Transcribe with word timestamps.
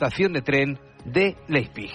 estación 0.00 0.32
de 0.32 0.40
tren 0.40 0.78
de 1.04 1.36
Leipzig. 1.48 1.90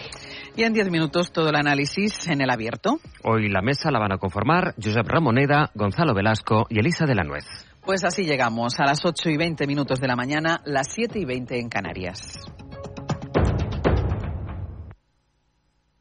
Y 0.56 0.64
en 0.64 0.74
10 0.74 0.92
minutos 0.92 1.32
todo 1.32 1.50
el 1.50 1.56
análisis 1.56 2.28
en 2.28 2.40
el 2.42 2.52
abierto. 2.52 3.00
Hoy 3.24 3.50
la 3.50 3.62
mesa 3.62 3.90
la 3.90 4.00
van 4.00 4.14
a 4.14 4.18
conformar 4.18 4.76
Josep 4.82 5.08
Ramoneda, 5.08 5.72
Gonzalo 5.74 6.14
Velasco 6.14 6.68
y 6.70 6.80
Elisa 6.80 7.06
de 7.06 7.16
la 7.16 7.24
Nuez. 7.24 7.46
Pues 7.82 8.04
así 8.04 8.24
llegamos 8.24 8.80
a 8.80 8.86
las 8.86 9.04
8 9.04 9.30
y 9.30 9.38
20 9.38 9.66
minutos 9.66 10.00
de 10.00 10.08
la 10.08 10.16
mañana, 10.16 10.62
las 10.66 10.94
7 10.94 11.20
y 11.20 11.26
20 11.26 11.60
en 11.60 11.70
Canarias. 11.70 12.46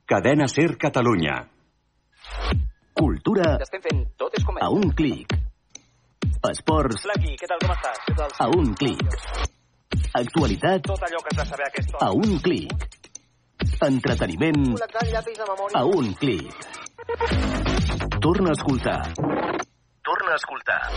Cadena 0.05 0.47
Ser 0.47 0.77
Catalunya. 0.77 1.49
Cultura 2.93 3.59
a 4.61 4.69
un 4.69 4.91
clic. 4.91 5.27
Esports 6.51 7.07
a 8.39 8.49
un 8.49 8.75
clic. 8.75 9.54
Actualitat 10.15 10.87
Tot 10.87 11.03
allò 11.03 11.19
que 11.27 11.33
has 11.33 11.39
de 11.41 11.45
saber 11.51 11.65
a 11.65 11.69
aquesta 11.73 11.99
a 11.99 12.13
un 12.15 12.39
clic. 12.39 12.71
Entreteniment 13.83 14.79
a 15.75 15.85
un 15.85 16.15
clic. 16.21 16.55
Torna 18.21 18.51
a 18.51 18.53
escoltar. 18.53 19.13
Torna 20.07 20.31
a 20.31 20.37
escoltar. 20.39 20.93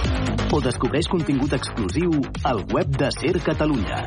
O 0.54 0.62
descobreix 0.62 1.08
contingut 1.10 1.54
exclusiu 1.58 2.12
al 2.46 2.62
web 2.70 2.86
de 3.02 3.10
Ser 3.20 3.42
Catalunya. 3.42 4.06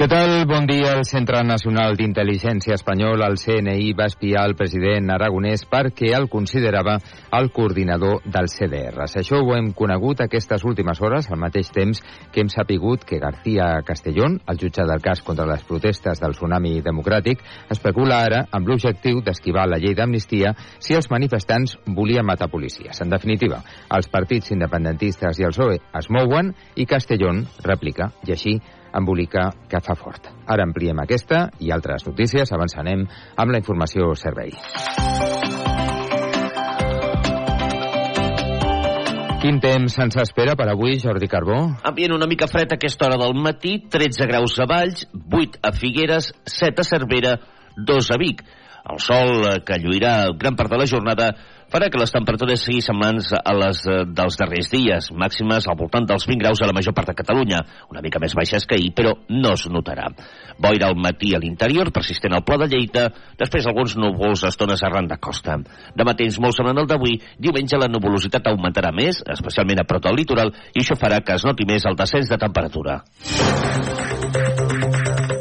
Què 0.00 0.06
tal? 0.08 0.46
Bon 0.48 0.64
dia. 0.64 0.94
El 0.96 1.02
Centre 1.04 1.42
Nacional 1.44 1.92
d'Intel·ligència 1.92 2.72
Espanyol, 2.78 3.20
el 3.20 3.34
CNI, 3.36 3.90
va 3.92 4.06
espiar 4.08 4.46
el 4.48 4.54
president 4.56 5.12
aragonès 5.12 5.66
perquè 5.68 6.14
el 6.16 6.24
considerava 6.32 6.94
el 7.36 7.50
coordinador 7.52 8.22
del 8.24 8.48
CDRs. 8.48 9.18
Això 9.20 9.42
ho 9.44 9.52
hem 9.58 9.68
conegut 9.76 10.22
aquestes 10.24 10.64
últimes 10.64 11.04
hores, 11.04 11.28
al 11.28 11.42
mateix 11.44 11.68
temps 11.76 12.00
que 12.32 12.40
hem 12.40 12.48
sapigut 12.48 13.04
que 13.04 13.20
García 13.20 13.68
Castellón, 13.84 14.40
el 14.48 14.62
jutge 14.64 14.88
del 14.88 15.04
cas 15.04 15.20
contra 15.20 15.44
les 15.52 15.68
protestes 15.68 16.24
del 16.24 16.32
tsunami 16.32 16.80
democràtic, 16.80 17.44
especula 17.68 18.24
ara 18.24 18.46
amb 18.56 18.72
l'objectiu 18.72 19.20
d'esquivar 19.20 19.68
la 19.68 19.82
llei 19.84 19.92
d'amnistia 19.92 20.56
si 20.78 20.96
els 20.96 21.12
manifestants 21.12 21.76
volien 21.84 22.24
matar 22.24 22.48
policies. 22.48 23.04
En 23.04 23.12
definitiva, 23.12 23.60
els 23.92 24.08
partits 24.08 24.56
independentistes 24.56 25.44
i 25.44 25.44
el 25.44 25.52
PSOE 25.52 25.76
es 25.76 26.08
mouen 26.08 26.54
i 26.80 26.88
Castellón 26.88 27.44
replica, 27.68 28.14
i 28.24 28.38
així 28.40 28.62
embolica 28.94 29.50
que 29.68 29.80
fa 29.84 29.96
fort. 29.98 30.30
Ara 30.46 30.66
ampliem 30.66 30.98
aquesta 31.02 31.48
i 31.60 31.72
altres 31.74 32.06
notícies. 32.08 32.52
Avançarem 32.52 33.06
amb 33.36 33.52
la 33.52 33.60
informació 33.62 34.14
servei. 34.18 34.54
Quin 39.40 39.56
temps 39.56 39.94
ens 40.04 40.18
espera 40.20 40.52
per 40.52 40.66
avui, 40.68 40.98
Jordi 41.00 41.24
Carbó? 41.32 41.56
Ambient 41.88 42.12
una 42.12 42.26
mica 42.28 42.44
fred 42.44 42.74
a 42.74 42.76
aquesta 42.76 43.06
hora 43.06 43.16
del 43.22 43.32
matí, 43.40 43.78
13 43.88 44.26
graus 44.28 44.58
a 44.60 44.66
Valls, 44.68 45.06
8 45.16 45.62
a 45.64 45.70
Figueres, 45.72 46.34
7 46.44 46.82
a 46.82 46.84
Cervera, 46.84 47.38
2 47.78 48.10
a 48.12 48.18
Vic. 48.20 48.44
El 48.90 49.00
sol, 49.00 49.32
eh, 49.48 49.54
que 49.64 49.78
lluirà 49.80 50.28
gran 50.36 50.58
part 50.60 50.68
de 50.68 50.82
la 50.82 50.88
jornada, 50.90 51.30
farà 51.70 51.88
que 51.90 52.00
les 52.00 52.12
temperatures 52.12 52.64
siguin 52.66 52.84
semblants 52.84 53.30
a 53.36 53.54
les 53.56 53.82
eh, 53.86 54.02
dels 54.06 54.38
darrers 54.40 54.70
dies, 54.72 55.10
màximes 55.14 55.68
al 55.70 55.78
voltant 55.78 56.06
dels 56.08 56.26
20 56.28 56.42
graus 56.42 56.62
a 56.62 56.68
la 56.68 56.74
major 56.76 56.94
part 56.96 57.10
de 57.10 57.16
Catalunya, 57.18 57.62
una 57.92 58.02
mica 58.04 58.20
més 58.22 58.34
baixes 58.36 58.66
que 58.66 58.76
ahir, 58.78 58.90
però 58.96 59.14
no 59.30 59.54
es 59.54 59.66
notarà. 59.70 60.08
Boira 60.58 60.90
al 60.90 60.98
matí 60.98 61.32
a 61.34 61.40
l'interior, 61.42 61.92
persistent 61.94 62.34
al 62.34 62.44
Pla 62.46 62.58
de 62.64 62.70
Lleida, 62.72 63.06
després 63.38 63.68
alguns 63.70 63.96
núvols 64.00 64.44
a 64.44 64.52
estones 64.52 64.82
arran 64.86 65.08
de 65.10 65.20
costa. 65.22 65.60
Demà 65.96 66.16
temps 66.18 66.40
molt 66.42 66.58
semblant 66.58 66.82
al 66.82 66.90
d'avui, 66.90 67.18
diumenge 67.38 67.78
la 67.78 67.90
nuvolositat 67.90 68.50
augmentarà 68.50 68.92
més, 68.94 69.22
especialment 69.38 69.82
a 69.82 69.88
prop 69.88 70.04
del 70.08 70.18
litoral, 70.22 70.54
i 70.74 70.82
això 70.82 70.98
farà 70.98 71.22
que 71.24 71.38
es 71.38 71.46
noti 71.46 71.68
més 71.68 71.86
el 71.86 71.98
descens 71.98 72.30
de 72.30 72.40
temperatura. 72.40 73.00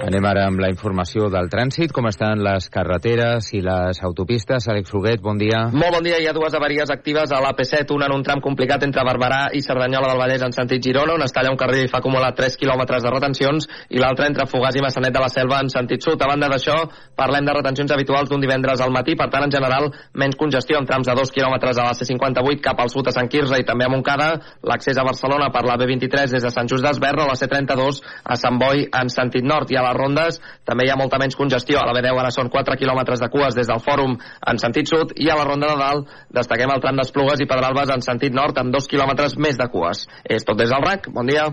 Anem 0.09 0.25
ara 0.25 0.47
amb 0.49 0.57
la 0.57 0.71
informació 0.71 1.27
del 1.29 1.51
trànsit, 1.53 1.91
com 1.93 2.07
estan 2.09 2.39
les 2.41 2.65
carreteres 2.73 3.51
i 3.53 3.59
les 3.61 3.99
autopistes. 4.07 4.65
Àlex 4.71 4.89
Huguet, 4.95 5.19
bon 5.21 5.37
dia. 5.37 5.59
Molt 5.69 5.93
bon 5.93 6.07
dia. 6.07 6.17
Hi 6.17 6.25
ha 6.25 6.33
dues 6.33 6.55
avaries 6.57 6.89
actives 6.89 7.29
a 7.29 7.37
l'AP7, 7.43 7.93
una 7.93 8.07
en 8.09 8.15
un 8.15 8.23
tram 8.25 8.41
complicat 8.41 8.81
entre 8.87 9.03
Barberà 9.05 9.51
i 9.53 9.61
Cerdanyola 9.61 10.07
del 10.09 10.17
Vallès 10.17 10.41
en 10.47 10.55
sentit 10.55 10.81
Girona, 10.81 11.13
on 11.13 11.21
es 11.21 11.35
talla 11.35 11.51
un 11.53 11.59
carril 11.61 11.85
i 11.85 11.91
fa 11.91 11.99
acumular 12.01 12.31
3 12.39 12.57
quilòmetres 12.57 13.05
de 13.05 13.11
retencions, 13.13 13.67
i 13.93 14.01
l'altra 14.01 14.25
entre 14.31 14.47
Fogàs 14.49 14.79
i 14.79 14.81
Massanet 14.81 15.13
de 15.13 15.21
la 15.21 15.27
Selva 15.29 15.59
en 15.61 15.69
sentit 15.69 16.01
sud. 16.01 16.17
A 16.25 16.31
banda 16.31 16.49
d'això, 16.49 16.79
parlem 17.13 17.45
de 17.45 17.55
retencions 17.59 17.93
habituals 17.93 18.33
d'un 18.33 18.41
divendres 18.41 18.81
al 18.81 18.89
matí, 18.89 19.13
per 19.13 19.29
tant, 19.29 19.45
en 19.45 19.53
general, 19.53 19.91
menys 20.17 20.39
congestió 20.41 20.81
en 20.81 20.89
trams 20.89 21.05
de 21.05 21.17
2 21.21 21.35
quilòmetres 21.37 21.77
a 21.77 21.85
la 21.85 21.93
C58 21.93 22.65
cap 22.65 22.81
al 22.81 22.89
sud 22.89 23.11
a 23.11 23.13
Sant 23.13 23.29
Quirze 23.29 23.61
i 23.61 23.67
també 23.69 23.85
a 23.85 23.93
Montcada, 23.93 24.31
l'accés 24.65 24.97
a 24.97 25.05
Barcelona 25.05 25.53
per 25.53 25.67
la 25.69 25.77
B23 25.77 26.33
des 26.33 26.49
de 26.49 26.53
Sant 26.57 26.73
Just 26.73 26.81
d'Esberra 26.81 27.27
o 27.27 27.29
la 27.29 27.37
C32 27.37 28.01
a 28.25 28.41
Sant 28.41 28.57
Boi 28.57 28.87
en 28.89 29.13
sentit 29.13 29.45
nord 29.45 29.69
i 29.69 29.77
a 29.77 29.85
les 29.85 29.98
rondes 29.99 30.39
també 30.67 30.87
hi 30.87 30.93
ha 30.93 30.99
molta 30.99 31.19
menys 31.21 31.37
congestió. 31.39 31.79
A 31.81 31.87
la 31.89 31.95
B10 31.97 32.21
ara 32.23 32.31
són 32.35 32.51
4 32.53 32.79
quilòmetres 32.79 33.23
de 33.23 33.31
cues 33.33 33.57
des 33.57 33.69
del 33.69 33.83
fòrum 33.83 34.17
en 34.19 34.61
sentit 34.61 34.89
sud 34.89 35.13
i 35.17 35.29
a 35.29 35.37
la 35.39 35.47
ronda 35.47 35.73
de 35.73 35.79
dalt 35.83 36.15
destaquem 36.39 36.71
el 36.73 36.83
tram 36.83 36.99
d'Esplugues 36.99 37.43
i 37.43 37.49
Pedralbes 37.49 37.93
en 37.95 38.05
sentit 38.05 38.35
nord 38.35 38.57
amb 38.57 38.73
2 38.75 38.89
quilòmetres 38.89 39.37
més 39.37 39.59
de 39.59 39.69
cues. 39.71 40.07
És 40.23 40.47
tot 40.47 40.57
des 40.59 40.71
del 40.71 40.85
RAC. 40.85 41.11
Bon 41.13 41.27
dia. 41.27 41.49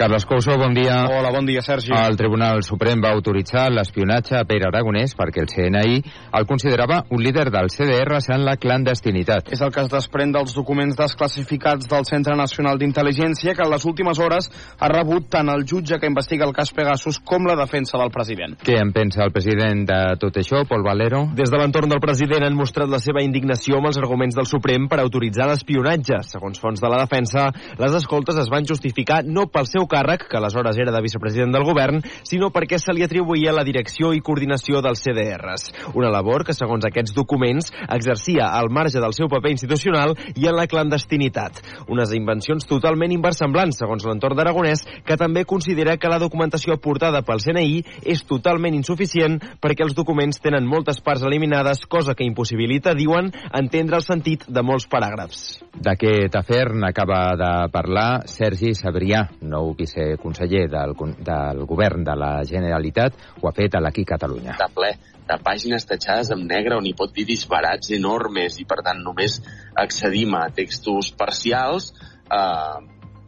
Carles 0.00 0.24
Couso, 0.24 0.56
bon 0.56 0.72
dia. 0.72 1.04
Hola, 1.12 1.28
bon 1.28 1.44
dia, 1.44 1.60
Sergi. 1.60 1.92
El 1.92 2.16
Tribunal 2.16 2.62
Suprem 2.64 3.02
va 3.04 3.10
autoritzar 3.12 3.66
l'espionatge 3.68 4.38
a 4.38 4.46
Pere 4.48 4.64
Aragonès 4.70 5.12
perquè 5.12 5.42
el 5.42 5.48
CNI 5.50 5.98
el 6.38 6.46
considerava 6.48 7.02
un 7.12 7.20
líder 7.20 7.50
del 7.52 7.68
CDR 7.68 8.16
en 8.32 8.46
la 8.46 8.54
clandestinitat. 8.56 9.50
És 9.52 9.60
el 9.60 9.68
que 9.74 9.82
es 9.84 9.90
desprèn 9.92 10.32
dels 10.32 10.54
documents 10.56 10.96
desclassificats 10.96 11.84
del 11.90 12.06
Centre 12.08 12.32
Nacional 12.32 12.80
d'Intel·ligència 12.80 13.52
que 13.52 13.60
en 13.60 13.68
les 13.74 13.84
últimes 13.84 14.16
hores 14.24 14.48
ha 14.80 14.88
rebut 14.88 15.26
tant 15.28 15.52
el 15.52 15.66
jutge 15.68 16.00
que 16.00 16.08
investiga 16.08 16.48
el 16.48 16.56
cas 16.56 16.72
Pegasus 16.72 17.20
com 17.20 17.44
la 17.44 17.58
defensa 17.60 18.00
del 18.00 18.08
president. 18.08 18.56
Què 18.64 18.80
en 18.80 18.94
pensa 18.96 19.20
el 19.28 19.36
president 19.36 19.84
de 19.84 20.00
tot 20.24 20.40
això, 20.40 20.64
Pol 20.64 20.80
Valero? 20.80 21.26
Des 21.36 21.52
de 21.52 21.60
l'entorn 21.60 21.92
del 21.92 22.00
president 22.00 22.48
han 22.48 22.56
mostrat 22.56 22.88
la 22.88 23.02
seva 23.04 23.20
indignació 23.20 23.82
amb 23.82 23.92
els 23.92 24.00
arguments 24.00 24.40
del 24.40 24.48
Suprem 24.48 24.88
per 24.88 25.02
autoritzar 25.04 25.52
l'espionatge. 25.52 26.24
Segons 26.32 26.64
fons 26.64 26.80
de 26.80 26.88
la 26.88 27.04
defensa, 27.04 27.50
les 27.76 28.00
escoltes 28.00 28.40
es 28.40 28.48
van 28.48 28.64
justificar 28.64 29.20
no 29.28 29.44
pel 29.52 29.68
seu 29.68 29.89
càrrec, 29.90 30.26
que 30.30 30.38
aleshores 30.38 30.78
era 30.78 30.94
de 30.94 31.02
vicepresident 31.02 31.52
del 31.54 31.66
govern, 31.66 32.00
sinó 32.22 32.50
perquè 32.54 32.78
se 32.78 32.94
li 32.94 33.04
atribuïa 33.04 33.54
la 33.56 33.66
direcció 33.66 34.14
i 34.14 34.22
coordinació 34.24 34.80
dels 34.84 35.02
CDRs. 35.04 35.70
Una 35.98 36.12
labor 36.12 36.44
que, 36.46 36.56
segons 36.56 36.86
aquests 36.86 37.14
documents, 37.16 37.72
exercia 37.90 38.50
al 38.54 38.70
marge 38.70 39.02
del 39.02 39.16
seu 39.16 39.28
paper 39.32 39.52
institucional 39.54 40.14
i 40.36 40.46
en 40.48 40.56
la 40.56 40.68
clandestinitat. 40.70 41.60
Unes 41.90 42.14
invencions 42.16 42.66
totalment 42.70 43.12
inversemblants, 43.14 43.80
segons 43.82 44.06
l'entorn 44.06 44.38
d'Aragonès, 44.38 44.86
que 45.06 45.18
també 45.20 45.44
considera 45.44 45.96
que 45.98 46.10
la 46.10 46.20
documentació 46.22 46.76
aportada 46.76 47.22
pel 47.26 47.42
CNI 47.42 47.82
és 48.06 48.22
totalment 48.28 48.76
insuficient 48.76 49.38
perquè 49.60 49.84
els 49.86 49.96
documents 49.98 50.40
tenen 50.42 50.68
moltes 50.68 51.00
parts 51.04 51.24
eliminades, 51.26 51.84
cosa 51.90 52.14
que 52.14 52.26
impossibilita, 52.26 52.94
diuen, 52.94 53.32
entendre 53.56 53.98
el 53.98 54.06
sentit 54.06 54.46
de 54.48 54.64
molts 54.66 54.88
paràgrafs. 54.90 55.60
D'aquest 55.80 56.36
afer 56.38 56.66
n'acaba 56.76 57.20
de 57.40 57.52
parlar 57.72 58.08
Sergi 58.30 58.74
Sabrià, 58.78 59.26
nou 59.42 59.74
viceconseller 59.80 60.66
del, 60.72 60.94
del 61.26 61.64
govern 61.68 62.04
de 62.06 62.16
la 62.18 62.32
Generalitat, 62.48 63.16
ho 63.40 63.48
ha 63.48 63.56
fet 63.56 63.74
a 63.76 63.82
l'Aquí 63.82 64.04
Catalunya. 64.08 64.58
de 64.60 64.70
ple 64.76 64.94
de 65.30 65.36
pàgines 65.46 65.84
tatxades 65.86 66.32
amb 66.34 66.48
negre 66.50 66.74
on 66.76 66.86
hi 66.88 66.94
pot 66.98 67.12
dir 67.14 67.24
disbarats 67.28 67.92
enormes 67.94 68.56
i 68.58 68.64
per 68.66 68.80
tant 68.86 69.02
només 69.04 69.38
accedim 69.78 70.34
a 70.34 70.48
textos 70.56 71.12
parcials 71.14 71.92
eh, 72.26 72.78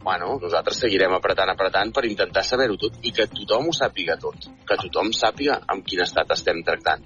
bueno, 0.03 0.37
nosaltres 0.41 0.81
seguirem 0.83 1.15
apretant, 1.15 1.49
apretant 1.53 1.93
per 1.95 2.03
intentar 2.09 2.43
saber-ho 2.43 2.75
tot 2.79 2.99
i 3.07 3.13
que 3.15 3.29
tothom 3.31 3.69
ho 3.71 3.75
sàpiga 3.75 4.17
tot, 4.19 4.49
que 4.67 4.77
tothom 4.81 5.13
sàpiga 5.15 5.61
amb 5.71 5.85
quin 5.87 6.03
estat 6.03 6.33
estem 6.35 6.59
tractant. 6.67 7.05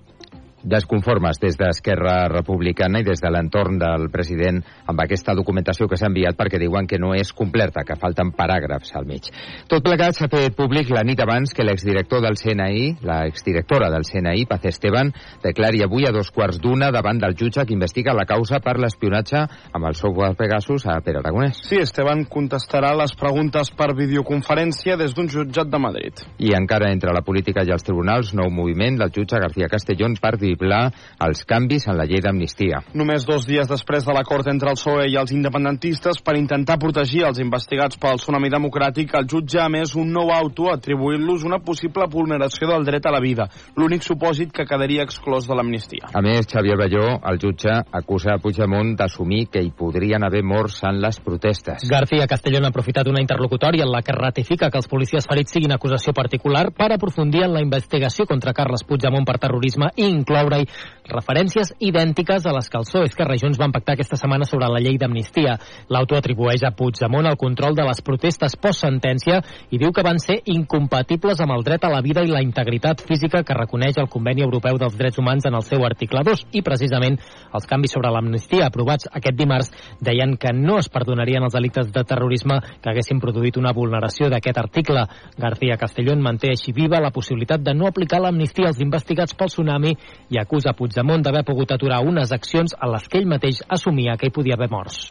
Desconformes 0.67 1.39
des 1.39 1.55
d'Esquerra 1.55 2.27
Republicana 2.27 2.99
i 2.99 3.05
des 3.07 3.21
de 3.23 3.29
l'entorn 3.31 3.77
del 3.79 4.09
president 4.11 4.59
amb 4.91 4.99
aquesta 4.99 5.35
documentació 5.37 5.87
que 5.87 5.95
s'ha 5.95 6.09
enviat 6.11 6.35
perquè 6.35 6.59
diuen 6.59 6.87
que 6.87 6.99
no 6.99 7.13
és 7.15 7.31
completa, 7.31 7.85
que 7.87 7.95
falten 7.95 8.33
paràgrafs 8.35 8.91
al 8.99 9.07
mig. 9.07 9.29
Tot 9.71 9.85
plegat 9.85 10.17
s'ha 10.17 10.27
fet 10.31 10.57
públic 10.57 10.91
la 10.91 11.05
nit 11.07 11.21
abans 11.23 11.53
que 11.55 11.63
l'exdirector 11.63 12.21
del 12.25 12.35
CNI, 12.35 12.97
la 13.07 13.21
exdirectora 13.29 13.89
del 13.93 14.03
CNI, 14.07 14.45
Paz 14.49 14.67
Esteban, 14.67 15.13
declari 15.43 15.83
avui 15.85 16.07
a 16.07 16.11
dos 16.11 16.31
quarts 16.35 16.59
d'una 16.59 16.91
davant 16.91 17.21
del 17.23 17.37
jutge 17.39 17.63
que 17.65 17.75
investiga 17.75 18.15
la 18.17 18.27
causa 18.27 18.59
per 18.59 18.75
l'espionatge 18.81 19.45
amb 19.71 19.87
el 19.87 19.95
software 19.95 20.35
Pegasus 20.35 20.87
a 20.87 20.99
Pere 21.01 21.21
Aragonès. 21.23 21.63
Sí, 21.69 21.79
Esteban 21.79 22.25
contestarà 22.27 22.91
les 22.97 23.15
preguntes 23.15 23.71
per 23.71 23.93
videoconferència 23.95 24.97
des 24.99 25.15
d'un 25.15 25.31
jutjat 25.31 25.71
de 25.71 25.79
Madrid. 25.79 26.25
I 26.43 26.53
encara 26.57 26.91
entre 26.91 27.15
la 27.15 27.23
política 27.23 27.63
i 27.63 27.71
els 27.71 27.87
tribunals, 27.87 28.33
nou 28.35 28.51
moviment 28.51 28.99
del 28.99 29.13
jutge 29.15 29.39
García 29.39 29.71
Castellón 29.71 30.17
per 30.21 30.35
driblar 30.57 30.91
els 31.23 31.45
canvis 31.47 31.87
en 31.87 31.97
la 31.97 32.05
llei 32.09 32.21
d'amnistia. 32.23 32.81
Només 32.97 33.25
dos 33.25 33.45
dies 33.47 33.67
després 33.69 34.05
de 34.05 34.13
l'acord 34.13 34.47
entre 34.49 34.71
el 34.71 34.77
PSOE 34.77 35.07
i 35.11 35.17
els 35.19 35.31
independentistes 35.31 36.21
per 36.21 36.37
intentar 36.37 36.79
protegir 36.81 37.23
els 37.27 37.39
investigats 37.39 37.97
pel 37.97 38.19
tsunami 38.19 38.49
democràtic, 38.53 39.13
el 39.17 39.27
jutge 39.29 39.61
ha 39.61 39.69
més 39.69 39.95
un 39.95 40.11
nou 40.13 40.31
auto 40.33 40.71
atribuint-los 40.71 41.45
una 41.47 41.59
possible 41.63 42.07
vulneració 42.09 42.69
del 42.71 42.85
dret 42.87 43.05
a 43.05 43.13
la 43.13 43.21
vida, 43.23 43.47
l'únic 43.77 44.05
supòsit 44.05 44.53
que 44.53 44.67
quedaria 44.67 45.05
exclòs 45.05 45.47
de 45.47 45.57
l'amnistia. 45.57 46.11
A 46.13 46.21
més, 46.21 46.47
Xavier 46.49 46.77
Balló, 46.79 47.17
el 47.29 47.39
jutge, 47.41 47.73
acusa 47.91 48.35
a 48.35 48.41
Puigdemont 48.41 48.95
d'assumir 48.97 49.47
que 49.51 49.61
hi 49.63 49.71
podrien 49.75 50.23
haver 50.23 50.43
morts 50.43 50.81
en 50.87 51.01
les 51.03 51.19
protestes. 51.23 51.87
García 51.89 52.27
Castellón 52.27 52.65
ha 52.65 52.73
aprofitat 52.73 53.07
una 53.07 53.21
interlocutòria 53.21 53.85
en 53.85 53.91
la 53.93 54.01
que 54.01 54.15
ratifica 54.15 54.71
que 54.71 54.81
els 54.81 54.89
policies 54.89 55.27
ferits 55.27 55.53
siguin 55.53 55.73
acusació 55.75 56.13
particular 56.13 56.67
per 56.75 56.91
aprofundir 56.93 57.43
en 57.45 57.53
la 57.53 57.63
investigació 57.63 58.25
contra 58.25 58.53
Carles 58.57 58.85
Puigdemont 58.87 59.25
per 59.27 59.37
terrorisme 59.41 59.91
i 59.95 60.07
incloure-hi 60.47 60.67
referències 61.07 61.71
idèntiques 61.79 62.45
a 62.45 62.51
les 62.51 62.67
que 62.67 62.77
el 62.77 62.83
PSOE 62.83 63.05
i 63.05 63.07
Esquerra 63.07 63.37
Junts 63.39 63.59
van 63.59 63.71
pactar 63.71 63.95
aquesta 63.95 64.17
setmana 64.19 64.43
sobre 64.45 64.67
la 64.67 64.81
llei 64.83 64.97
d'amnistia. 64.99 65.55
L'auto 65.87 66.17
atribueix 66.17 66.65
a 66.67 66.73
Puigdemont 66.75 67.29
el 67.29 67.37
control 67.39 67.75
de 67.75 67.85
les 67.87 68.01
protestes 68.03 68.57
post-sentència 68.59 69.39
i 69.71 69.79
diu 69.79 69.93
que 69.95 70.03
van 70.03 70.19
ser 70.19 70.41
incompatibles 70.51 71.39
amb 71.39 71.55
el 71.55 71.63
dret 71.63 71.85
a 71.87 71.91
la 71.93 72.01
vida 72.03 72.25
i 72.27 72.31
la 72.31 72.43
integritat 72.43 73.03
física 73.07 73.43
que 73.47 73.55
reconeix 73.55 73.97
el 74.01 74.09
Conveni 74.11 74.43
Europeu 74.43 74.79
dels 74.81 74.97
Drets 74.99 75.19
Humans 75.21 75.47
en 75.47 75.55
el 75.55 75.63
seu 75.63 75.85
article 75.87 76.25
2 76.27 76.43
i 76.59 76.63
precisament 76.65 77.15
els 77.55 77.69
canvis 77.69 77.95
sobre 77.95 78.11
l'amnistia 78.11 78.67
aprovats 78.67 79.07
aquest 79.07 79.39
dimarts 79.39 79.71
deien 80.03 80.35
que 80.35 80.51
no 80.51 80.77
es 80.81 80.91
perdonarien 80.91 81.47
els 81.47 81.55
delictes 81.55 81.87
de 81.93 82.03
terrorisme 82.03 82.59
que 82.81 82.91
haguessin 82.91 83.23
produït 83.23 83.57
una 83.57 83.71
vulneració 83.71 84.27
d'aquest 84.27 84.59
article. 84.59 85.07
García 85.37 85.79
Castellón 85.79 86.19
manté 86.21 86.51
així 86.51 86.75
viva 86.75 86.99
la 86.99 87.13
possibilitat 87.15 87.63
de 87.63 87.73
no 87.73 87.87
aplicar 87.87 88.19
l'amnistia 88.19 88.67
als 88.67 88.83
investigats 88.83 89.37
pel 89.37 89.47
tsunami 89.47 89.95
i 90.29 90.39
acusa 90.41 90.75
Puigdemont 90.77 91.23
d'haver 91.23 91.45
pogut 91.47 91.71
aturar 91.71 92.03
unes 92.05 92.33
accions 92.35 92.75
a 92.79 92.91
les 92.93 93.07
que 93.07 93.21
ell 93.21 93.29
mateix 93.29 93.63
assumia 93.67 94.17
que 94.17 94.27
hi 94.27 94.35
podia 94.39 94.59
haver 94.59 94.71
morts. 94.71 95.07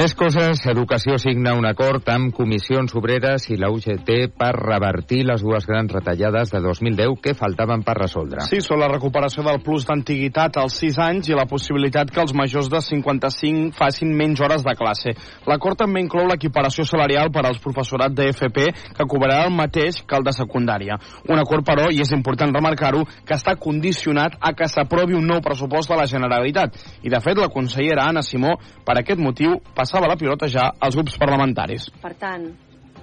Més 0.00 0.14
coses, 0.16 0.62
Educació 0.70 1.18
signa 1.20 1.50
un 1.52 1.66
acord 1.68 2.06
amb 2.08 2.30
Comissions 2.32 2.94
Obreres 2.96 3.44
i 3.52 3.58
la 3.60 3.68
UGT 3.68 4.30
per 4.32 4.54
revertir 4.56 5.18
les 5.28 5.42
dues 5.44 5.66
grans 5.68 5.92
retallades 5.92 6.54
de 6.54 6.60
2010 6.64 7.18
que 7.20 7.34
faltaven 7.36 7.82
per 7.84 7.98
resoldre. 7.98 8.46
Sí, 8.48 8.62
són 8.64 8.80
la 8.80 8.88
recuperació 8.88 9.44
del 9.44 9.60
plus 9.60 9.84
d'antiguitat 9.84 10.56
als 10.62 10.78
6 10.80 10.96
anys 11.04 11.28
i 11.28 11.36
la 11.36 11.44
possibilitat 11.50 12.08
que 12.14 12.22
els 12.22 12.32
majors 12.32 12.70
de 12.72 12.80
55 12.86 13.76
facin 13.76 14.14
menys 14.16 14.40
hores 14.40 14.64
de 14.64 14.74
classe. 14.78 15.12
L'acord 15.50 15.82
també 15.82 16.00
inclou 16.00 16.30
l'equiparació 16.30 16.88
salarial 16.88 17.28
per 17.28 17.44
als 17.44 17.60
professorat 17.60 18.16
d'EFP 18.16 18.62
que 18.96 19.08
cobrarà 19.12 19.42
el 19.50 19.52
mateix 19.52 20.00
que 20.00 20.16
el 20.16 20.24
de 20.24 20.32
secundària. 20.32 20.96
Un 21.28 21.44
acord, 21.44 21.66
però, 21.68 21.90
i 21.92 22.00
és 22.00 22.14
important 22.16 22.56
remarcar-ho, 22.56 23.04
que 23.04 23.36
està 23.36 23.58
condicionat 23.60 24.40
a 24.40 24.54
que 24.56 24.70
s'aprovi 24.72 25.20
un 25.20 25.28
nou 25.28 25.44
pressupost 25.44 25.92
de 25.92 26.00
la 26.00 26.08
Generalitat. 26.08 26.80
I, 27.04 27.12
de 27.12 27.20
fet, 27.20 27.36
la 27.36 27.52
consellera 27.52 28.08
Anna 28.08 28.24
Simó, 28.24 28.56
per 28.88 28.96
aquest 28.96 29.20
motiu, 29.20 29.60
passava 29.90 30.06
la 30.06 30.14
pilota 30.14 30.46
ja 30.46 30.68
als 30.78 30.94
grups 30.94 31.16
parlamentaris. 31.18 31.88
Per 31.98 32.12
tant, 32.14 32.44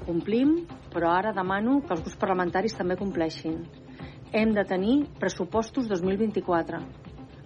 complim, 0.06 0.54
però 0.94 1.10
ara 1.12 1.34
demano 1.36 1.81
que 1.84 1.92
els 1.92 2.06
grups 2.06 2.16
parlamentaris 2.22 2.78
també 2.80 2.95
compleixin. 2.95 3.57
Hem 4.31 4.54
de 4.56 4.63
tenir 4.69 4.95
pressupostos 5.19 5.89
2024 5.92 6.80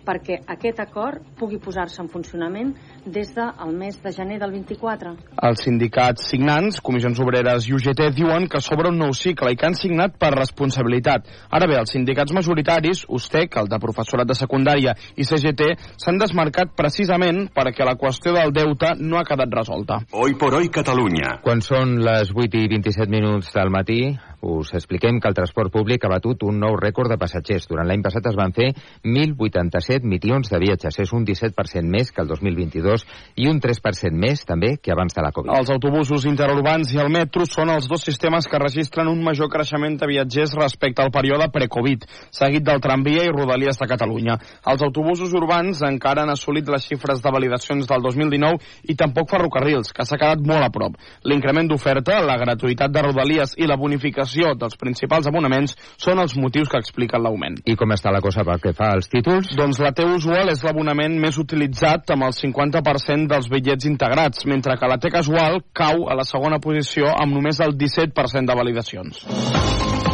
perquè 0.06 0.42
aquest 0.50 0.80
acord 0.84 1.22
pugui 1.40 1.60
posar-se 1.62 2.02
en 2.02 2.10
funcionament 2.12 2.74
des 3.06 3.34
del 3.36 3.76
mes 3.78 3.98
de 4.02 4.12
gener 4.14 4.40
del 4.42 4.52
24. 4.52 5.14
Els 5.50 5.64
sindicats 5.66 6.28
signants, 6.32 6.82
Comissions 6.82 7.20
Obreres 7.24 7.68
i 7.70 7.76
UGT, 7.78 8.04
diuen 8.16 8.48
que 8.52 8.62
s'obre 8.62 8.92
un 8.92 9.00
nou 9.02 9.14
cicle 9.18 9.52
i 9.52 9.58
que 9.58 9.68
han 9.70 9.78
signat 9.78 10.18
per 10.22 10.32
responsabilitat. 10.36 11.30
Ara 11.50 11.70
bé, 11.70 11.78
els 11.80 11.94
sindicats 11.94 12.34
majoritaris, 12.34 13.06
USTEC, 13.10 13.58
el 13.62 13.70
de 13.72 13.82
professorat 13.82 14.30
de 14.30 14.38
secundària 14.38 14.96
i 15.16 15.28
CGT, 15.28 15.72
s'han 16.02 16.22
desmarcat 16.22 16.76
precisament 16.78 17.48
perquè 17.56 17.88
la 17.88 17.98
qüestió 18.00 18.36
del 18.38 18.54
deute 18.56 18.96
no 19.00 19.20
ha 19.20 19.26
quedat 19.28 19.54
resolta. 19.62 20.02
Hoy 20.12 20.36
por 20.36 20.56
hoy 20.56 20.70
Catalunya. 20.70 21.40
Quan 21.46 21.64
són 21.66 22.00
les 22.06 22.34
8 22.36 22.66
i 22.66 22.68
27 22.72 23.12
minuts 23.12 23.54
del 23.56 23.74
matí, 23.74 24.02
us 24.42 24.74
expliquem 24.74 25.20
que 25.22 25.30
el 25.30 25.36
transport 25.38 25.72
públic 25.72 26.04
ha 26.06 26.12
batut 26.12 26.44
un 26.44 26.58
nou 26.60 26.76
rècord 26.80 27.12
de 27.12 27.18
passatgers. 27.22 27.68
Durant 27.70 27.88
l'any 27.88 28.02
passat 28.02 28.26
es 28.32 28.38
van 28.38 28.54
fer 28.56 28.72
1.087 29.06 30.08
milions 30.08 30.50
de 30.50 30.60
viatges. 30.62 30.98
És 31.00 31.14
un 31.14 31.26
17% 31.28 31.86
més 31.86 32.12
que 32.12 32.24
el 32.24 32.30
2022 32.32 33.06
i 33.42 33.48
un 33.52 33.62
3% 33.62 34.18
més 34.18 34.44
també 34.48 34.76
que 34.82 34.94
abans 34.94 35.14
de 35.14 35.24
la 35.24 35.32
Covid. 35.36 35.54
Els 35.60 35.72
autobusos 35.74 36.26
interurbans 36.30 36.94
i 36.96 37.02
el 37.04 37.12
metro 37.14 37.46
són 37.46 37.70
els 37.74 37.88
dos 37.92 38.04
sistemes 38.08 38.50
que 38.50 38.62
registren 38.62 39.12
un 39.12 39.22
major 39.24 39.50
creixement 39.54 40.00
de 40.02 40.10
viatgers 40.10 40.56
respecte 40.58 41.04
al 41.04 41.14
període 41.14 41.50
pre-Covid, 41.54 42.08
seguit 42.34 42.66
del 42.66 42.82
tramvia 42.82 43.28
i 43.28 43.34
rodalies 43.34 43.78
de 43.78 43.90
Catalunya. 43.90 44.40
Els 44.72 44.82
autobusos 44.82 45.36
urbans 45.38 45.84
encara 45.86 46.26
han 46.26 46.34
assolit 46.34 46.70
les 46.70 46.90
xifres 46.90 47.22
de 47.22 47.34
validacions 47.34 47.88
del 47.88 48.02
2019 48.10 48.90
i 48.90 48.98
tampoc 48.98 49.30
ferrocarrils, 49.32 49.94
que 49.94 50.06
s'ha 50.06 50.20
quedat 50.20 50.42
molt 50.42 50.66
a 50.66 50.72
prop. 50.74 50.98
L'increment 51.30 51.70
d'oferta, 51.70 52.20
la 52.26 52.40
gratuïtat 52.42 52.92
de 52.92 53.06
rodalies 53.06 53.56
i 53.62 53.70
la 53.70 53.78
bonificació 53.78 54.31
dels 54.36 54.78
principals 54.80 55.28
abonaments 55.30 55.76
són 56.02 56.22
els 56.24 56.36
motius 56.40 56.70
que 56.72 56.80
expliquen 56.82 57.24
l'augment. 57.24 57.60
I 57.66 57.76
com 57.80 57.92
està 57.96 58.14
la 58.14 58.22
cosa 58.24 58.46
pel 58.48 58.62
que 58.64 58.76
fa 58.78 58.94
als 58.96 59.10
títols? 59.12 59.52
Doncs 59.58 59.82
la 59.84 59.94
T 59.96 60.06
usual 60.08 60.54
és 60.54 60.64
l'abonament 60.66 61.18
més 61.22 61.40
utilitzat 61.42 62.14
amb 62.16 62.28
el 62.30 62.38
50% 62.38 63.32
dels 63.32 63.50
bitllets 63.52 63.90
integrats, 63.90 64.46
mentre 64.46 64.78
que 64.80 64.92
la 64.92 65.00
T 65.02 65.12
casual 65.14 65.62
cau 65.74 66.08
a 66.10 66.18
la 66.18 66.28
segona 66.28 66.62
posició 66.64 67.12
amb 67.12 67.36
només 67.36 67.60
el 67.64 67.78
17% 67.78 68.48
de 68.48 68.58
validacions. 68.58 70.11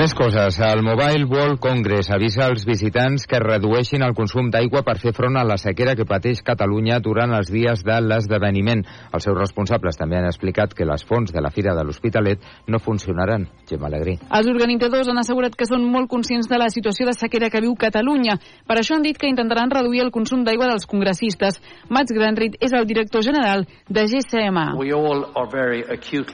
Més 0.00 0.14
coses. 0.16 0.56
El 0.64 0.80
Mobile 0.80 1.26
World 1.28 1.58
Congress 1.60 2.08
avisa 2.08 2.46
als 2.46 2.62
visitants 2.64 3.26
que 3.28 3.36
redueixin 3.36 4.00
el 4.00 4.14
consum 4.16 4.46
d'aigua 4.48 4.80
per 4.80 4.94
fer 4.96 5.10
front 5.12 5.34
a 5.36 5.42
la 5.44 5.58
sequera 5.60 5.92
que 5.92 6.06
pateix 6.08 6.38
Catalunya 6.40 7.02
durant 7.04 7.34
els 7.36 7.50
dies 7.52 7.82
de 7.84 7.98
l'esdeveniment. 8.00 8.80
Els 9.12 9.26
seus 9.28 9.36
responsables 9.36 10.00
també 10.00 10.16
han 10.16 10.24
explicat 10.24 10.72
que 10.72 10.86
les 10.88 11.04
fonts 11.04 11.34
de 11.34 11.42
la 11.44 11.50
Fira 11.52 11.74
de 11.76 11.84
l'Hospitalet 11.84 12.46
no 12.72 12.80
funcionaran. 12.80 13.44
Gemma 13.68 13.90
Alegrí. 13.90 14.14
Els 14.38 14.48
organitzadors 14.48 15.10
han 15.12 15.20
assegurat 15.20 15.52
que 15.52 15.68
són 15.68 15.84
molt 15.84 16.08
conscients 16.08 16.48
de 16.48 16.56
la 16.56 16.70
situació 16.72 17.04
de 17.04 17.12
sequera 17.18 17.52
que 17.52 17.60
viu 17.60 17.76
Catalunya. 17.76 18.38
Per 18.64 18.78
això 18.80 18.96
han 18.96 19.04
dit 19.04 19.20
que 19.20 19.28
intentaran 19.28 19.68
reduir 19.68 20.00
el 20.06 20.14
consum 20.16 20.48
d'aigua 20.48 20.70
dels 20.72 20.88
congressistes. 20.88 21.60
Mats 21.92 22.16
Granrit 22.16 22.56
és 22.56 22.72
el 22.72 22.88
director 22.88 23.20
general 23.20 23.66
de 23.84 24.08
GCMA. 24.08 24.80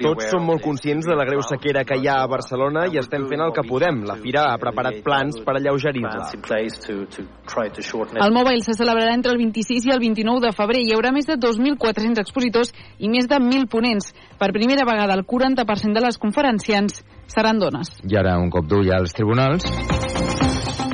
Tots 0.06 0.30
som 0.30 0.46
molt 0.46 0.62
conscients 0.62 1.10
de 1.10 1.18
la 1.18 1.26
greu 1.26 1.42
sequera 1.42 1.82
que 1.82 1.98
hi 1.98 2.06
ha 2.06 2.22
a 2.22 2.30
Barcelona 2.30 2.86
i 2.86 3.02
estem 3.02 3.26
fent 3.26 3.42
el 3.42 3.55
que 3.56 3.64
podem. 3.66 4.02
La 4.08 4.18
Fira 4.20 4.46
ha 4.52 4.58
preparat 4.60 5.00
plans 5.04 5.40
per 5.44 5.56
alleugerir-la. 5.56 6.28
El 8.26 8.36
Mobile 8.36 8.62
se 8.66 8.76
celebrarà 8.76 9.14
entre 9.16 9.32
el 9.32 9.40
26 9.40 9.88
i 9.88 9.94
el 9.94 10.02
29 10.04 10.44
de 10.44 10.52
febrer. 10.56 10.84
Hi 10.84 10.94
haurà 10.96 11.12
més 11.16 11.28
de 11.28 11.38
2.400 11.40 12.22
expositors 12.22 12.74
i 12.98 13.10
més 13.12 13.28
de 13.30 13.40
1.000 13.40 13.70
ponents. 13.72 14.12
Per 14.38 14.52
primera 14.52 14.84
vegada, 14.88 15.16
el 15.16 15.24
40% 15.26 15.96
de 15.96 16.04
les 16.04 16.20
conferenciants 16.20 17.02
seran 17.26 17.58
dones. 17.62 17.96
I 18.04 18.20
ara 18.20 18.38
un 18.38 18.52
cop 18.52 18.68
d'ull 18.68 18.92
als 18.94 19.16
tribunals. 19.16 19.66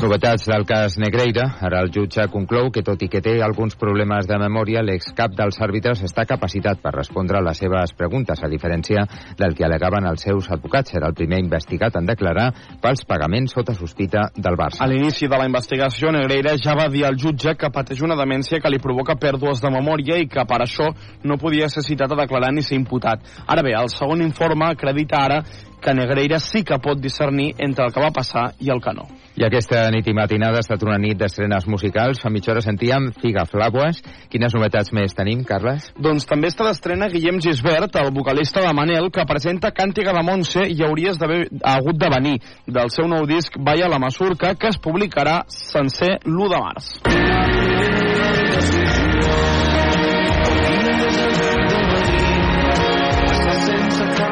Novetats 0.03 0.49
del 0.51 0.65
cas 0.67 0.97
Negreira. 0.99 1.45
Ara 1.63 1.79
el 1.85 1.93
jutge 1.95 2.25
conclou 2.33 2.73
que, 2.75 2.83
tot 2.83 3.05
i 3.05 3.07
que 3.07 3.21
té 3.23 3.37
alguns 3.39 3.77
problemes 3.79 4.27
de 4.27 4.35
memòria, 4.43 4.83
l'excap 4.83 5.37
dels 5.39 5.61
àrbitres 5.63 6.03
està 6.03 6.25
capacitat 6.27 6.81
per 6.83 6.91
respondre 6.97 7.39
a 7.39 7.43
les 7.47 7.61
seves 7.63 7.95
preguntes, 7.95 8.43
a 8.43 8.51
diferència 8.51 9.07
del 9.39 9.55
que 9.55 9.63
alegaven 9.63 10.11
els 10.11 10.27
seus 10.27 10.51
advocats. 10.51 10.97
Era 10.99 11.07
el 11.07 11.15
primer 11.15 11.39
investigat 11.45 12.01
en 12.01 12.11
declarar 12.11 12.49
pels 12.83 13.07
pagaments 13.07 13.55
sota 13.55 13.79
sospita 13.79 14.27
del 14.35 14.59
Barça. 14.59 14.83
A 14.83 14.91
l'inici 14.91 15.31
de 15.31 15.39
la 15.39 15.47
investigació, 15.47 16.11
Negreira 16.11 16.59
ja 16.59 16.75
va 16.75 16.91
dir 16.91 17.07
al 17.07 17.15
jutge 17.15 17.55
que 17.55 17.71
pateix 17.71 18.03
una 18.03 18.19
demència 18.19 18.59
que 18.59 18.75
li 18.75 18.83
provoca 18.83 19.15
pèrdues 19.15 19.63
de 19.63 19.71
memòria 19.71 20.19
i 20.19 20.27
que 20.27 20.43
per 20.51 20.65
això 20.67 20.91
no 21.23 21.39
podia 21.39 21.71
ser 21.71 21.87
citat 21.87 22.11
a 22.11 22.25
declarar 22.27 22.51
ni 22.51 22.67
ser 22.67 22.75
imputat. 22.75 23.23
Ara 23.47 23.63
bé, 23.63 23.79
el 23.79 23.95
segon 23.95 24.27
informe 24.27 24.67
acredita 24.67 25.23
ara 25.23 25.45
que 25.83 25.95
Negreira 25.95 26.39
sí 26.41 26.63
que 26.65 26.79
pot 26.83 27.01
discernir 27.01 27.53
entre 27.59 27.85
el 27.87 27.93
que 27.93 28.01
va 28.01 28.13
passar 28.15 28.53
i 28.63 28.71
el 28.73 28.81
que 28.81 28.95
no. 28.97 29.09
I 29.37 29.47
aquesta 29.47 29.87
nit 29.93 30.07
i 30.09 30.13
matinada 30.13 30.61
ha 30.61 30.65
estat 30.65 30.83
una 30.85 30.99
nit 31.01 31.17
d'estrenes 31.19 31.67
musicals. 31.67 32.21
Fa 32.21 32.31
mitja 32.31 32.53
hora 32.53 32.63
sentíem 32.65 33.11
Figa 33.23 33.47
Flaues. 33.49 34.03
Quines 34.33 34.53
novetats 34.55 34.93
més 34.93 35.17
tenim, 35.17 35.45
Carles? 35.49 35.89
Doncs 35.97 36.29
també 36.29 36.53
està 36.53 36.69
d'estrena 36.69 37.09
Guillem 37.13 37.41
Gisbert, 37.41 37.97
el 37.97 38.13
vocalista 38.15 38.61
de 38.65 38.75
Manel, 38.77 39.09
que 39.11 39.27
presenta 39.29 39.73
Càntiga 39.73 40.13
de 40.13 40.25
Montse 40.27 40.69
i 40.69 40.85
hauries 40.85 41.19
d'haver 41.21 41.47
hagut 41.75 41.99
de 41.99 42.13
venir 42.13 42.37
del 42.69 42.93
seu 42.93 43.09
nou 43.09 43.27
disc 43.27 43.57
Vaya 43.59 43.89
la 43.89 44.01
Masurca, 44.03 44.55
que 44.55 44.69
es 44.73 44.81
publicarà 44.81 45.43
sencer 45.49 46.19
l'1 46.27 46.53
de 46.53 46.65
març. 46.69 48.02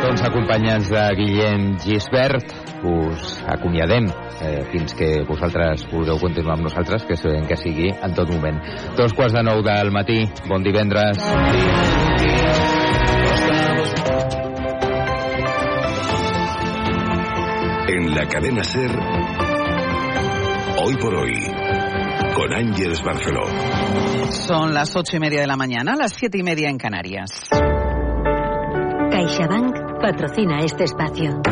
Doncs 0.01 0.23
acompanyats 0.25 0.89
de 0.89 1.01
Guillem 1.13 1.65
Gisbert, 1.79 2.55
us 2.89 3.35
acomiadem 3.53 4.07
eh, 4.41 4.63
fins 4.73 4.95
que 4.97 5.11
vosaltres 5.29 5.85
podeu 5.91 6.17
continuar 6.17 6.55
amb 6.57 6.65
nosaltres, 6.71 7.05
que 7.05 7.19
sabem 7.21 7.45
que 7.45 7.59
sigui 7.61 7.91
en 7.93 8.15
tot 8.17 8.33
moment. 8.33 8.57
Dos 8.97 9.13
quarts 9.13 9.37
de 9.37 9.43
nou 9.45 9.61
del 9.67 9.93
matí, 9.93 10.23
bon 10.49 10.65
divendres. 10.65 11.21
En 17.93 18.09
la 18.17 18.25
cadena 18.33 18.65
Ser, 18.65 18.91
hoy 20.81 20.97
por 20.97 21.15
hoy, 21.15 21.37
con 22.41 22.57
Ángeles 22.57 23.03
Barceló. 23.05 23.45
Son 24.33 24.73
las 24.73 24.97
ocho 24.97 25.19
y 25.19 25.21
media 25.21 25.43
de 25.43 25.47
la 25.47 25.57
mañana, 25.57 25.95
las 25.95 26.15
siete 26.15 26.39
y 26.39 26.43
media 26.43 26.71
en 26.71 26.79
Canarias. 26.79 27.51
CaixaBank 29.11 29.90
patrocina 30.01 30.61
este 30.61 30.85
espacio. 30.85 31.43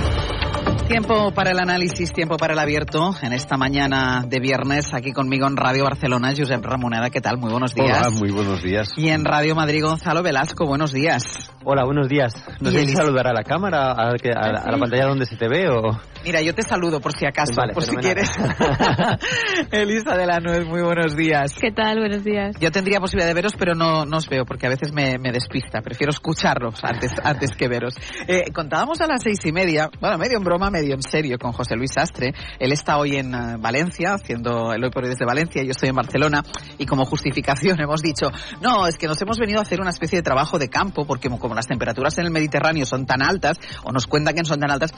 Tiempo 0.89 1.33
para 1.35 1.51
el 1.51 1.59
análisis, 1.61 2.15
tiempo 2.15 2.39
para 2.39 2.55
el 2.55 2.59
abierto 2.59 3.11
en 3.21 3.35
esta 3.35 3.59
mañana 3.59 4.25
de 4.27 4.41
viernes 4.41 4.95
aquí 4.95 5.13
conmigo 5.13 5.47
en 5.47 5.55
Radio 5.55 5.85
Barcelona, 5.85 6.33
Josep 6.35 6.65
Ramoneda, 6.65 7.11
¿qué 7.11 7.21
tal? 7.21 7.37
Muy 7.37 7.51
buenos 7.51 7.75
días. 7.75 7.99
Hola, 8.07 8.11
muy 8.19 8.31
buenos 8.31 8.63
días. 8.63 8.89
Y 8.97 9.11
en 9.11 9.27
Radio 9.27 9.55
Madrid, 9.55 9.83
Gonzalo 9.85 10.23
Velasco, 10.23 10.65
buenos 10.67 10.93
días. 10.95 11.53
Hola, 11.63 11.85
buenos 11.85 12.09
días. 12.09 12.33
No 12.63 12.71
sé 12.71 12.87
si 12.87 12.95
saludar 12.95 13.27
a 13.27 13.35
la 13.35 13.43
cámara, 13.43 13.93
a, 13.93 14.15
que- 14.15 14.31
a- 14.31 14.63
a 14.65 14.71
la 14.73 14.79
pantalla 14.79 15.05
donde 15.09 15.27
se 15.27 15.37
te 15.37 15.47
ve 15.47 15.69
o... 15.69 16.01
Mira, 16.25 16.41
yo 16.41 16.55
te 16.55 16.63
saludo 16.63 17.01
por 17.01 17.13
si 17.13 17.27
acaso, 17.27 17.53
Vale, 17.57 17.75
por 17.75 17.83
si 17.85 17.91
fenomenal. 17.95 18.25
quieres. 18.25 19.69
Elisa 19.71 20.17
de 20.17 20.27
la 20.27 20.41
Nuez, 20.41 20.67
muy 20.67 20.81
buenos 20.83 21.15
días. 21.15 21.53
¿Qué 21.61 21.71
tal? 21.71 21.99
Buenos 21.99 22.25
días. 22.25 22.57
Yo 22.59 22.71
tendría 22.71 22.99
posibilidad 22.99 23.29
de 23.29 23.35
veros, 23.35 23.53
pero 23.59 23.75
no, 23.75 24.07
no 24.07 24.17
os 24.17 24.27
veo 24.29 24.47
porque 24.47 24.67
a 24.67 24.71
veces 24.71 24.93
me, 24.95 25.19
me 25.19 25.33
despista. 25.33 25.83
Prefiero 25.83 26.11
escucharlos 26.11 26.83
antes, 26.83 27.13
antes 27.23 27.51
que 27.55 27.69
veros. 27.69 27.95
Eh, 28.27 28.45
contábamos 28.55 29.01
a 29.03 29.07
las 29.07 29.23
seis 29.23 29.39
y 29.45 29.53
media, 29.53 29.91
bueno, 30.01 30.17
medio 30.17 30.39
en 30.39 30.45
broma, 30.45 30.71
medio 30.79 30.95
en 30.95 31.03
serio, 31.03 31.39
con 31.39 31.53
José 31.53 31.75
Luis 31.75 31.91
Sastre. 31.93 32.33
Él 32.59 32.73
está 32.73 32.99
hoy 32.99 33.17
en 33.17 33.35
eh, 33.35 33.57
Valencia, 33.59 34.15
haciendo 34.15 34.73
el 34.73 34.85
hoy 34.85 34.91
por 34.91 35.03
hoy 35.03 35.11
desde 35.11 35.25
Valencia, 35.25 35.63
yo 35.65 35.73
estoy 35.73 35.89
en 35.89 35.97
Barcelona, 35.97 36.45
y 36.79 36.87
como 36.87 37.05
justificación 37.05 37.81
hemos 37.83 38.01
dicho, 38.01 38.31
no, 38.61 38.87
es 38.87 38.97
que 38.97 39.09
nos 39.09 39.21
hemos 39.21 39.39
venido 39.39 39.59
a 39.59 39.63
hacer 39.63 39.81
una 39.81 39.91
especie 39.91 40.19
de 40.19 40.23
trabajo 40.23 40.59
de 40.59 40.69
campo, 40.69 41.05
porque 41.05 41.29
como 41.29 41.55
las 41.55 41.67
temperaturas 41.67 42.17
en 42.19 42.27
el 42.27 42.31
Mediterráneo 42.31 42.87
son 42.87 43.07
tan 43.07 43.23
altas, 43.23 43.59
o 43.83 43.93
nos 43.93 44.07
cuentan 44.07 44.35
que 44.35 44.45
son 44.45 44.61
tan 44.61 44.71
altas, 44.71 44.93